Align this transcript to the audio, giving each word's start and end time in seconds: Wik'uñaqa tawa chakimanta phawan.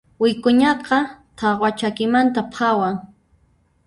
Wik'uñaqa 0.21 0.97
tawa 1.37 1.69
chakimanta 1.79 2.41
phawan. 2.53 2.95